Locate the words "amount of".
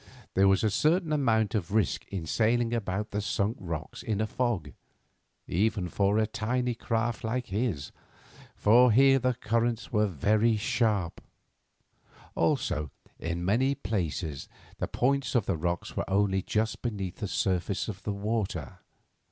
1.13-1.69